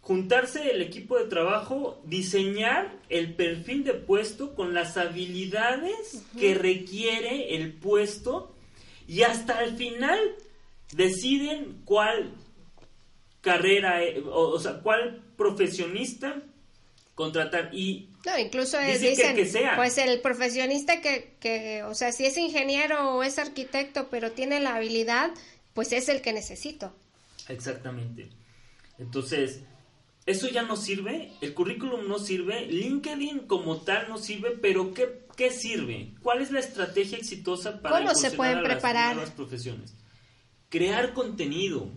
[0.00, 7.56] juntarse el equipo de trabajo, diseñar el perfil de puesto con las habilidades que requiere
[7.56, 8.53] el puesto
[9.06, 10.18] y hasta el final
[10.92, 12.34] deciden cuál
[13.40, 16.42] carrera, eh, o, sea, cuál profesionista
[17.14, 19.76] contratar y no, incluso dicen, que, sea.
[19.76, 24.60] pues el profesionista que, que, o sea, si es ingeniero o es arquitecto, pero tiene
[24.60, 25.30] la habilidad,
[25.74, 26.92] pues es el que necesito.
[27.48, 28.30] Exactamente.
[28.98, 29.60] Entonces,
[30.26, 35.26] eso ya no sirve, el currículum no sirve, LinkedIn como tal no sirve, pero ¿qué,
[35.36, 36.14] qué sirve?
[36.22, 39.16] ¿Cuál es la estrategia exitosa para ¿Cómo se pueden preparar?
[39.16, 39.94] las profesiones?
[40.70, 41.90] Crear contenido,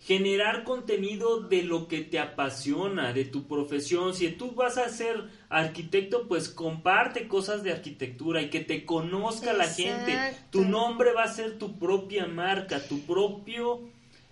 [0.00, 4.14] generar contenido de lo que te apasiona, de tu profesión.
[4.14, 9.52] Si tú vas a ser arquitecto, pues comparte cosas de arquitectura y que te conozca
[9.52, 10.16] la gente.
[10.48, 13.82] Tu nombre va a ser tu propia marca, tu propio,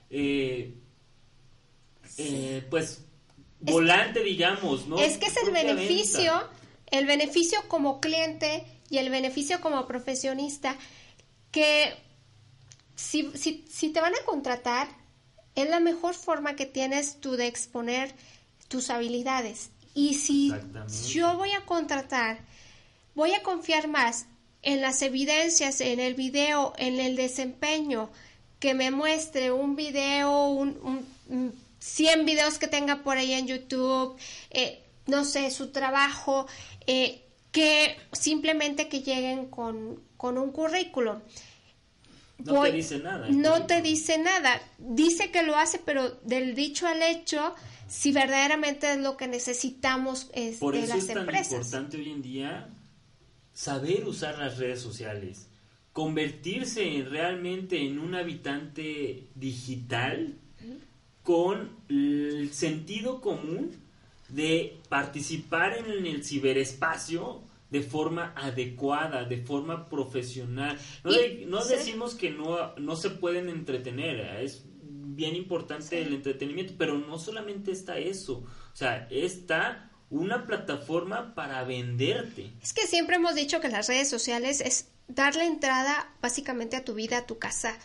[0.09, 0.73] eh,
[2.17, 3.06] eh, pues,
[3.73, 4.99] volante, digamos, ¿no?
[4.99, 6.33] Es que es el beneficio,
[6.91, 10.77] el beneficio como cliente y el beneficio como profesionista
[11.51, 11.95] que
[12.95, 14.89] si, si, si te van a contratar,
[15.55, 18.15] es la mejor forma que tienes tú de exponer
[18.69, 19.71] tus habilidades.
[19.95, 20.53] Y si
[21.09, 22.39] yo voy a contratar,
[23.15, 24.27] voy a confiar más
[24.63, 28.11] en las evidencias, en el video, en el desempeño,
[28.61, 30.77] que me muestre un video, un,
[31.87, 34.17] 100 videos que tenga por ahí en YouTube,
[34.51, 36.47] eh, no sé, su trabajo,
[36.87, 37.23] eh,
[37.53, 41.21] que simplemente que lleguen con, con un currículum.
[42.45, 43.29] No te dice nada.
[43.31, 44.61] No te dice nada.
[44.79, 47.55] Dice que lo hace, pero del dicho al hecho,
[47.89, 52.69] si verdaderamente es lo que necesitamos es Por eso es tan importante hoy en día
[53.55, 55.47] saber usar las redes sociales,
[55.93, 60.35] convertirse realmente en un habitante digital
[61.27, 63.73] con el sentido común
[64.29, 70.79] de participar en el ciberespacio de forma adecuada, de forma profesional.
[71.03, 77.19] No, decimos que no, no se pueden entretener, es bien importante el entretenimiento, pero no
[77.19, 82.53] solamente está eso, o sea, está una plataforma para venderte.
[82.63, 86.95] Es que siempre hemos dicho que las redes sociales es darle entrada básicamente a tu
[86.95, 87.77] vida, a tu casa.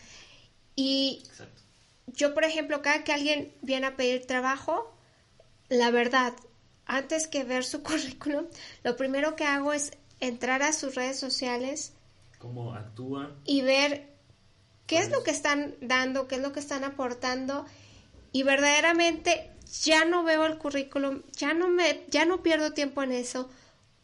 [0.76, 1.24] Y
[2.16, 4.96] yo, por ejemplo, cada que alguien viene a pedir trabajo,
[5.70, 6.34] la verdad,
[6.86, 8.46] antes que ver su currículum,
[8.84, 11.94] lo primero que hago es entrar a sus redes sociales.
[12.38, 13.36] Cómo actúan.
[13.46, 14.12] Y ver
[14.88, 17.66] qué es lo que están dando, qué es lo que están aportando.
[18.32, 19.52] Y verdaderamente
[19.84, 23.50] ya no veo el currículum, ya no me, ya no pierdo tiempo en eso.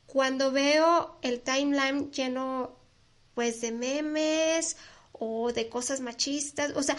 [0.06, 2.78] Cuando veo el timeline lleno
[3.36, 4.78] pues de memes
[5.12, 6.96] o de cosas machistas, o sea,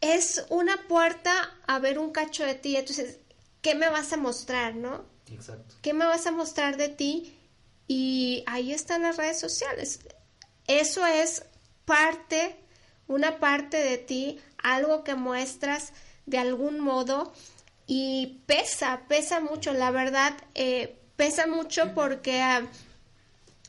[0.00, 1.32] es una puerta
[1.66, 2.76] a ver un cacho de ti.
[2.76, 3.18] Entonces,
[3.62, 5.04] ¿qué me vas a mostrar, no?
[5.32, 5.74] Exacto.
[5.82, 7.38] ¿Qué me vas a mostrar de ti?
[7.88, 10.00] Y ahí están las redes sociales.
[10.66, 11.44] Eso es
[11.84, 12.56] parte,
[13.06, 15.92] una parte de ti, algo que muestras
[16.26, 17.32] de algún modo
[17.86, 22.66] y pesa, pesa mucho, la verdad, eh, pesa mucho porque ah,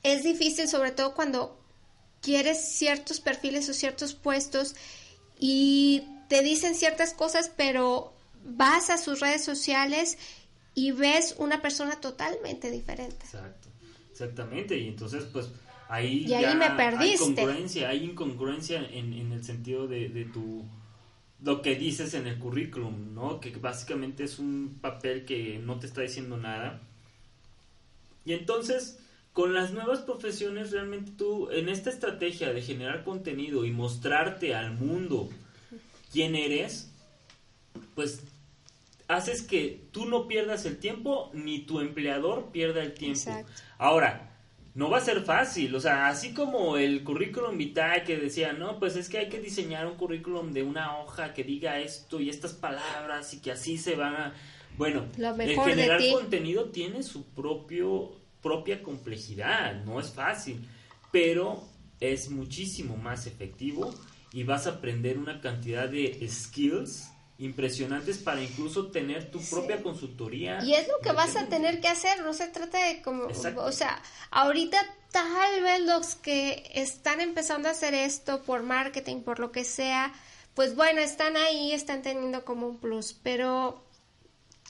[0.03, 1.59] es difícil, sobre todo cuando
[2.21, 4.75] quieres ciertos perfiles o ciertos puestos
[5.39, 8.13] y te dicen ciertas cosas, pero
[8.43, 10.17] vas a sus redes sociales
[10.73, 13.25] y ves una persona totalmente diferente.
[13.25, 13.69] Exacto,
[14.11, 14.77] exactamente.
[14.77, 15.49] Y entonces, pues
[15.89, 17.23] ahí, ya me perdiste.
[17.23, 20.65] hay incongruencia, hay incongruencia en, en el sentido de, de, tu
[21.43, 23.39] lo que dices en el currículum, ¿no?
[23.39, 26.81] Que básicamente es un papel que no te está diciendo nada.
[28.25, 28.99] Y entonces,
[29.35, 34.71] con las nuevas profesiones realmente tú en esta estrategia de generar contenido y mostrarte al
[34.71, 35.27] mundo
[36.13, 36.89] quién eres,
[37.95, 38.21] pues
[39.09, 43.29] haces que tú no pierdas el tiempo ni tu empleador pierda el tiempo.
[43.77, 44.37] Ahora,
[44.73, 48.79] no va a ser fácil, o sea, así como el currículum vitae que decía, no,
[48.79, 52.29] pues es que hay que diseñar un currículum de una hoja que diga esto y
[52.29, 54.33] estas palabras y que así se van a...
[54.77, 60.69] Bueno, el generar contenido tiene su propio propia complejidad, no es fácil,
[61.11, 61.63] pero
[61.99, 63.91] es muchísimo más efectivo
[64.31, 70.63] y vas a aprender una cantidad de skills impresionantes para incluso tener tu propia consultoría.
[70.63, 73.71] Y es lo que vas a tener que hacer, no se trata de como, o
[73.71, 74.77] sea, ahorita
[75.11, 80.13] tal vez los que están empezando a hacer esto por marketing, por lo que sea,
[80.53, 83.84] pues bueno, están ahí, están teniendo como un plus, pero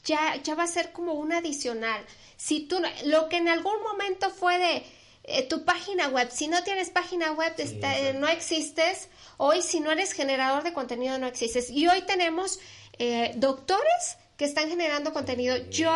[0.05, 2.01] ya, ya va a ser como un adicional.
[2.37, 4.83] Si tú, lo que en algún momento fue de
[5.23, 9.09] eh, tu página web, si no tienes página web, eh, no existes.
[9.37, 11.69] Hoy, si no eres generador de contenido, no existes.
[11.69, 12.59] Y hoy tenemos
[12.99, 15.57] eh, doctores que están generando contenido.
[15.69, 15.91] Yo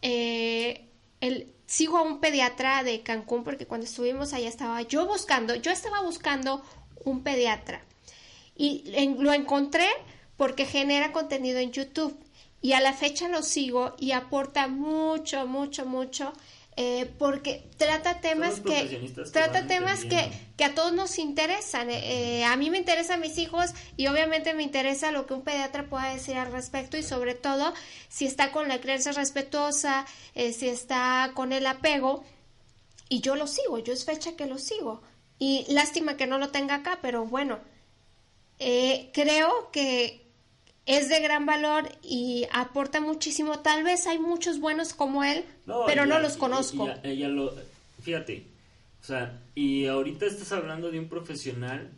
[0.00, 5.72] el, sigo a un pediatra de Cancún porque cuando estuvimos allá estaba yo buscando, yo
[5.72, 6.62] estaba buscando
[7.04, 7.82] un pediatra
[8.56, 8.84] y
[9.18, 9.88] lo encontré
[10.36, 12.16] porque genera contenido en YouTube
[12.60, 16.32] y a la fecha lo sigo y aporta mucho, mucho, mucho.
[16.80, 21.88] Eh, porque trata temas que, trata temas que, que, a todos nos interesan.
[21.90, 25.88] Eh, a mí me interesan mis hijos y obviamente me interesa lo que un pediatra
[25.88, 27.74] pueda decir al respecto y sobre todo
[28.08, 30.06] si está con la creencia respetuosa,
[30.36, 32.22] eh, si está con el apego
[33.08, 35.02] y yo lo sigo, yo es fecha que lo sigo.
[35.40, 37.58] Y lástima que no lo tenga acá, pero bueno,
[38.58, 40.27] creo que
[40.88, 43.60] es de gran valor y aporta muchísimo.
[43.60, 45.44] Tal vez hay muchos buenos como él,
[45.86, 46.88] pero no los conozco.
[47.02, 47.54] Ella, lo,
[48.02, 48.46] fíjate,
[49.02, 51.92] o sea, y ahorita estás hablando de un profesional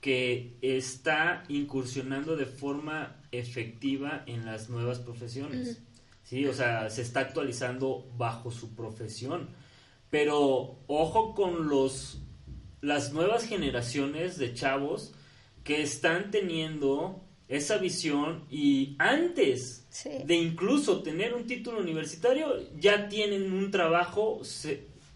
[0.00, 5.78] que está incursionando de forma efectiva en las nuevas profesiones.
[6.24, 9.50] Sí, o sea, se está actualizando bajo su profesión.
[10.08, 12.18] Pero ojo con los
[12.80, 15.12] las nuevas generaciones de chavos
[15.62, 19.84] que están teniendo esa visión y antes
[20.24, 22.46] de incluso tener un título universitario
[22.78, 24.40] ya tienen un trabajo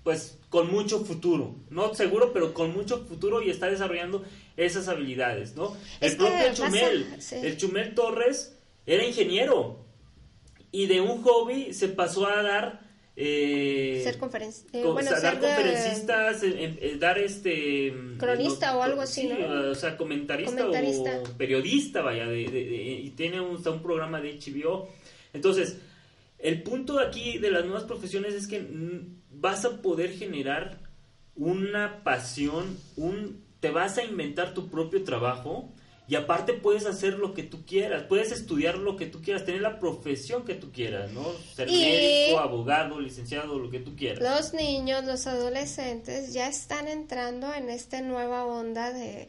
[0.03, 4.24] pues con mucho futuro, no seguro, pero con mucho futuro y está desarrollando
[4.57, 5.76] esas habilidades, ¿no?
[6.01, 9.78] el propio Chumel, el Chumel Torres era ingeniero
[10.72, 12.84] y de un hobby se pasó a dar
[13.17, 19.31] eh, ser conferencista, eh, bueno, dar conferencistas, eh, dar este mm, cronista o algo así,
[19.31, 20.73] O sea, comentarista, o
[21.37, 24.89] periodista, vaya, de, y tiene un, un programa de HBO.
[25.33, 25.79] Entonces,
[26.39, 30.79] el punto aquí de las nuevas profesiones es que mm, vas a poder generar
[31.37, 35.73] una pasión, un te vas a inventar tu propio trabajo
[36.07, 39.63] y aparte puedes hacer lo que tú quieras, puedes estudiar lo que tú quieras, tener
[39.63, 41.25] la profesión que tú quieras, ¿no?
[41.55, 44.23] Ser médico, abogado, licenciado, lo que tú quieras.
[44.23, 49.29] Los niños, los adolescentes ya están entrando en esta nueva onda de,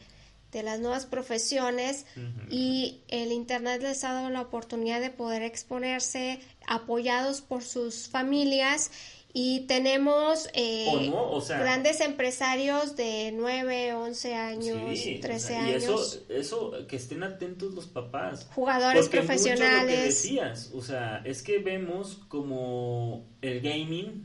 [0.52, 2.06] de las nuevas profesiones
[2.50, 8.90] y el Internet les ha dado la oportunidad de poder exponerse apoyados por sus familias
[9.38, 11.12] y tenemos eh,
[11.46, 15.70] grandes empresarios de 9, 11 años, 13 años.
[15.70, 18.48] Y eso, eso, que estén atentos los papás.
[18.54, 19.82] Jugadores profesionales.
[19.82, 24.24] lo que decías, o sea, es que vemos como el gaming,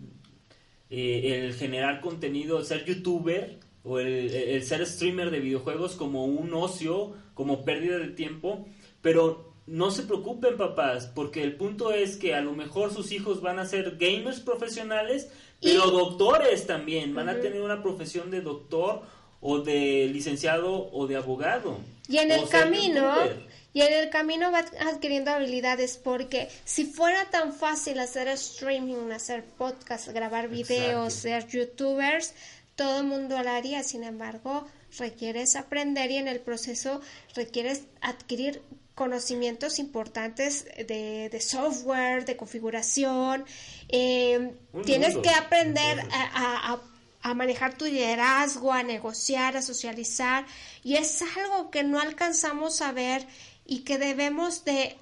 [0.90, 6.24] eh, el generar contenido, el ser youtuber o el, el ser streamer de videojuegos como
[6.24, 8.66] un ocio, como pérdida de tiempo,
[9.02, 13.42] pero no se preocupen papás, porque el punto es que a lo mejor sus hijos
[13.42, 15.30] van a ser gamers profesionales,
[15.62, 19.02] pero doctores también, van a tener una profesión de doctor
[19.40, 21.78] o de licenciado o de abogado.
[22.10, 23.14] Y en el camino,
[23.72, 29.46] y en el camino va adquiriendo habilidades porque si fuera tan fácil hacer streaming, hacer
[29.58, 32.34] podcast, grabar videos, ser youtubers,
[32.76, 34.68] todo el mundo lo haría, sin embargo,
[34.98, 37.00] requieres aprender y en el proceso
[37.36, 38.62] requieres adquirir
[39.02, 43.46] conocimientos importantes de, software, de configuración.
[43.90, 44.54] Eh,
[44.86, 50.46] tienes que aprender a, manejar tu liderazgo, a negociar, a socializar.
[50.84, 53.26] Y es algo que no alcanzamos a ver
[53.66, 54.96] y que debemos de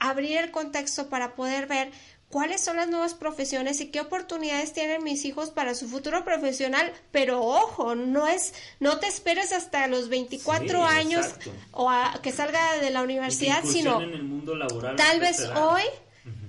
[0.00, 1.90] abrir el contexto para poder ver
[2.30, 6.92] cuáles son las nuevas profesiones y qué oportunidades tienen mis hijos para su futuro profesional,
[7.12, 11.26] pero ojo, no es no te esperes hasta los 24 años
[11.72, 15.82] o a que salga de la universidad, sino en el mundo laboral tal vez hoy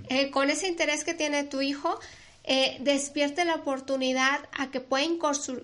[0.09, 1.99] eh, con ese interés que tiene tu hijo
[2.49, 5.03] eh, despierte la oportunidad a que pueda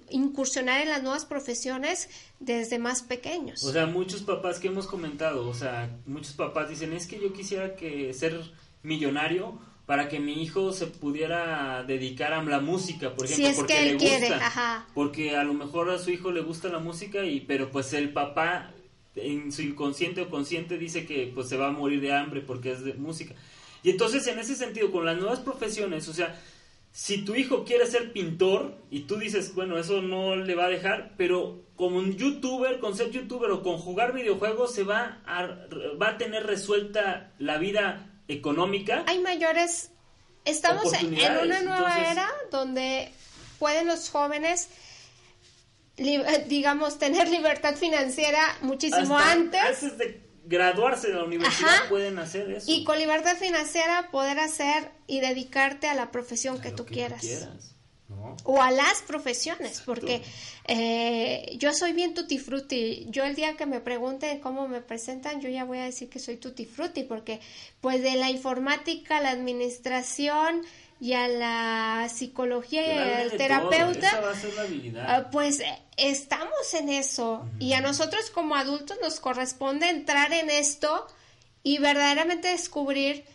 [0.09, 2.09] incursionar en las nuevas profesiones
[2.41, 3.64] desde más pequeños.
[3.64, 7.32] O sea, muchos papás que hemos comentado, o sea, muchos papás dicen, es que yo
[7.32, 8.38] quisiera que ser
[8.82, 13.94] millonario para que mi hijo se pudiera dedicar a la música, por ejemplo, porque le
[13.96, 17.92] gusta, porque a lo mejor a su hijo le gusta la música y pero pues
[17.94, 18.72] el papá
[19.16, 22.72] en su inconsciente o consciente dice que pues se va a morir de hambre porque
[22.72, 23.36] es de música.
[23.84, 26.40] Y entonces en ese sentido con las nuevas profesiones, o sea,
[26.94, 30.70] si tu hijo quiere ser pintor y tú dices, bueno, eso no le va a
[30.70, 35.46] dejar, pero como un youtuber, con ser youtuber o con jugar videojuegos, se va a,
[36.02, 39.03] va a tener resuelta la vida económica.
[39.07, 39.91] Hay mayores,
[40.45, 43.11] estamos en una nueva era donde
[43.59, 44.69] pueden los jóvenes
[46.47, 49.61] digamos, tener libertad financiera muchísimo antes.
[49.61, 52.69] Antes de graduarse de la universidad pueden hacer eso.
[52.69, 57.26] Y con libertad financiera poder hacer y dedicarte a la profesión que, tú, quieras.
[58.44, 60.22] O a las profesiones, porque
[60.68, 63.06] eh, yo soy bien tutti frutti.
[63.10, 66.20] Yo el día que me pregunten cómo me presentan, yo ya voy a decir que
[66.20, 67.40] soy tutti frutti, porque
[67.82, 70.64] pues de la informática, la administración,
[71.04, 74.22] y a la psicología y al terapeuta,
[75.06, 75.62] ah, pues
[75.98, 77.46] estamos en eso.
[77.60, 81.06] Y a nosotros como adultos nos corresponde entrar en esto
[81.62, 83.26] y verdaderamente descubrir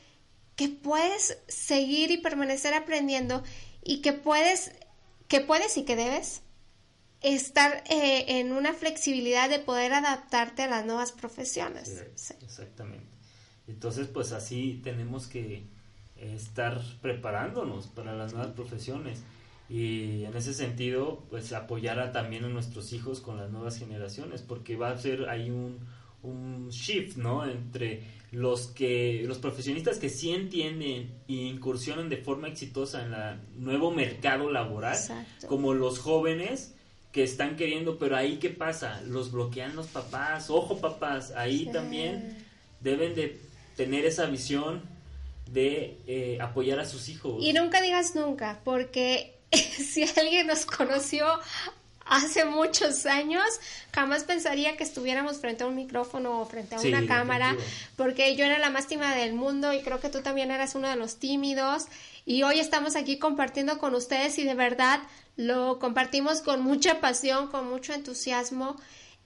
[0.56, 3.42] que puedes seguir y permanecer aprendiendo
[3.84, 4.72] y que puedes,
[5.28, 6.42] que puedes y que debes
[7.20, 12.04] estar eh, en una flexibilidad de poder adaptarte a las nuevas profesiones.
[12.42, 13.06] Exactamente.
[13.66, 15.66] Entonces, pues así tenemos que
[16.16, 19.20] estar preparándonos para las nuevas profesiones
[19.68, 24.42] y en ese sentido pues apoyar a, también a nuestros hijos con las nuevas generaciones
[24.42, 25.78] porque va a ser ahí un,
[26.28, 32.48] un shift no entre los que los profesionistas que sí entienden e incursionan de forma
[32.48, 34.98] exitosa en el nuevo mercado laboral
[35.46, 36.74] como los jóvenes
[37.12, 40.50] que están queriendo pero ahí qué pasa los bloquean los papás.
[40.50, 42.36] Ojo papás ahí también
[42.80, 43.40] deben de
[43.76, 44.82] tener esa visión
[45.50, 47.42] de eh, apoyar a sus hijos.
[47.42, 51.26] Y nunca digas nunca, porque si alguien nos conoció
[52.08, 53.44] hace muchos años,
[53.92, 57.56] jamás pensaría que estuviéramos frente a un micrófono o frente a una cámara,
[57.96, 60.88] porque yo era la más tímida del mundo y creo que tú también eras uno
[60.88, 61.86] de los tímidos.
[62.24, 65.00] Y hoy estamos aquí compartiendo con ustedes y de verdad
[65.36, 68.76] lo compartimos con mucha pasión, con mucho entusiasmo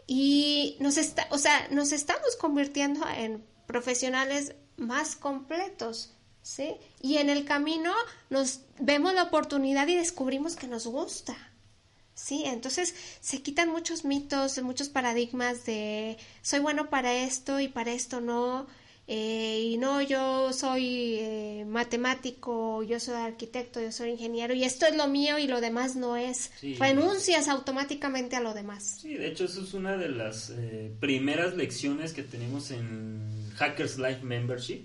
[0.06, 6.12] y nos está, o sea, nos estamos convirtiendo en profesionales más completos,
[6.42, 6.76] ¿sí?
[7.00, 7.92] Y en el camino
[8.28, 11.36] nos vemos la oportunidad y descubrimos que nos gusta.
[12.22, 17.90] Sí, entonces se quitan muchos mitos, muchos paradigmas de soy bueno para esto y para
[17.92, 18.68] esto no,
[19.08, 24.86] eh, y no, yo soy eh, matemático, yo soy arquitecto, yo soy ingeniero, y esto
[24.86, 26.52] es lo mío y lo demás no es.
[26.78, 29.00] Renuncias automáticamente a lo demás.
[29.02, 33.98] Sí, de hecho, eso es una de las eh, primeras lecciones que tenemos en Hackers
[33.98, 34.84] Life Membership,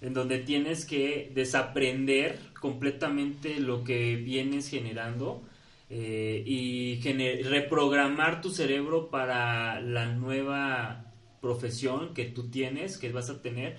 [0.00, 5.49] en donde tienes que desaprender completamente lo que vienes generando
[5.90, 7.00] eh, y
[7.42, 13.76] reprogramar tu cerebro para la nueva profesión que tú tienes, que vas a tener,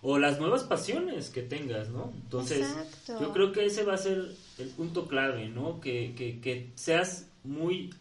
[0.00, 2.12] o las nuevas pasiones que tengas, ¿no?
[2.24, 2.66] Entonces,
[3.06, 5.80] yo creo que ese va a ser el punto clave, ¿no?
[5.80, 7.94] Que, que, seas muy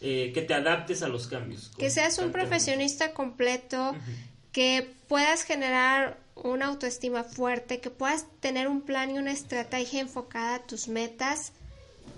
[0.00, 1.72] eh, que te adaptes a los cambios.
[1.76, 3.96] Que seas un profesionista completo,
[4.52, 10.54] que puedas generar una autoestima fuerte, que puedas tener un plan y una estrategia enfocada
[10.54, 11.52] a tus metas.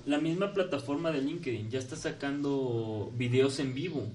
[0.06, 4.08] La misma plataforma de LinkedIn ya está sacando videos en vivo.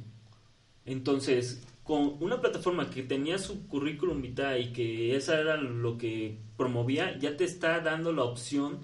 [0.85, 6.37] Entonces, con una plataforma que tenía su currículum vitae y que esa era lo que
[6.57, 8.79] promovía, ya te está dando la opción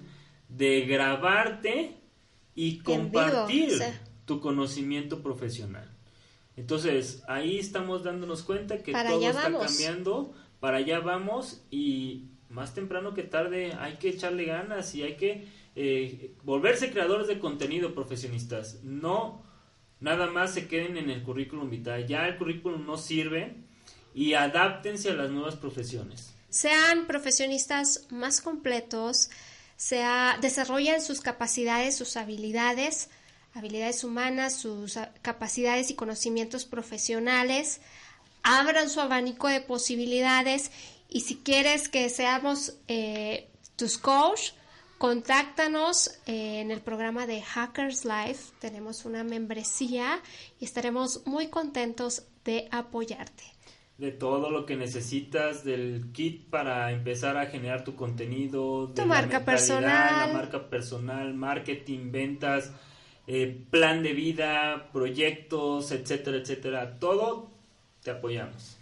[0.48, 1.96] de grabarte
[2.54, 3.72] y compartir
[4.24, 5.90] tu conocimiento profesional.
[6.56, 13.12] Entonces, ahí estamos dándonos cuenta que todo está cambiando, para allá vamos y más temprano
[13.12, 15.46] que tarde hay que echarle ganas y hay que
[15.76, 18.80] eh, volverse creadores de contenido profesionistas.
[18.82, 19.42] No
[20.00, 23.56] nada más se queden en el currículum vitae, ya el currículum no sirve
[24.14, 26.34] y adáptense a las nuevas profesiones.
[26.50, 29.30] Sean profesionistas más completos,
[29.76, 33.10] sea, desarrollen sus capacidades, sus habilidades,
[33.54, 37.80] habilidades humanas, sus capacidades y conocimientos profesionales,
[38.42, 40.70] abran su abanico de posibilidades
[41.08, 44.52] y si quieres que seamos eh, tus coach,
[44.98, 48.52] contáctanos eh, en el programa de Hackers Life.
[48.60, 50.20] Tenemos una membresía
[50.58, 53.44] y estaremos muy contentos de apoyarte.
[53.96, 59.06] de todo lo que necesitas del kit para empezar a generar tu contenido, de tu
[59.06, 62.72] marca personal, la marca personal, marketing, ventas,
[63.28, 66.98] eh, plan de vida, proyectos, etcétera, etcétera.
[66.98, 67.52] Todo
[68.02, 68.73] te apoyamos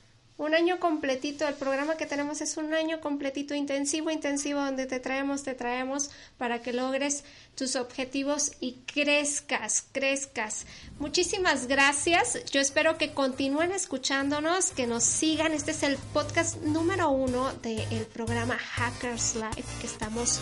[0.43, 4.99] un año completito, el programa que tenemos es un año completito, intensivo, intensivo, donde te
[4.99, 7.23] traemos, te traemos para que logres
[7.55, 10.67] tus objetivos y crezcas, crezcas.
[10.99, 12.45] Muchísimas gracias.
[12.51, 15.53] Yo espero que continúen escuchándonos, que nos sigan.
[15.53, 20.41] Este es el podcast número uno del programa Hackers Life que estamos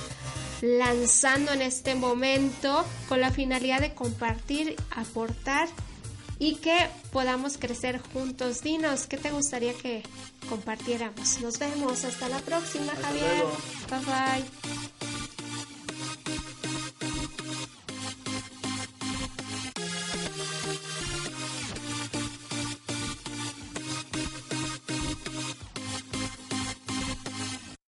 [0.63, 5.69] lanzando en este momento con la finalidad de compartir, aportar
[6.41, 8.63] y que podamos crecer juntos.
[8.63, 10.03] Dinos, ¿qué te gustaría que
[10.49, 11.41] compartiéramos?
[11.41, 13.45] Nos vemos, hasta la próxima, Javier.
[13.89, 15.10] Bye bye.